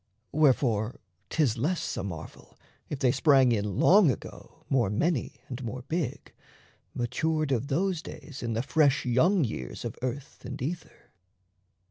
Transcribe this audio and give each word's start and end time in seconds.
Wherefore 0.31 0.99
'tis 1.29 1.59
less 1.59 1.95
a 1.95 2.01
marvel, 2.03 2.57
if 2.89 2.97
they 2.97 3.11
sprang 3.11 3.51
In 3.51 3.77
Long 3.79 4.09
Ago 4.09 4.65
more 4.67 4.89
many, 4.89 5.41
and 5.47 5.63
more 5.63 5.83
big, 5.83 6.33
Matured 6.95 7.51
of 7.51 7.67
those 7.67 8.01
days 8.01 8.41
in 8.41 8.53
the 8.53 8.63
fresh 8.63 9.05
young 9.05 9.43
years 9.43 9.85
Of 9.85 9.95
earth 10.01 10.41
and 10.43 10.59
ether. 10.59 11.11